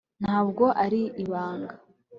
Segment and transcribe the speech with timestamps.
[0.21, 1.73] ntabwo ari ibanga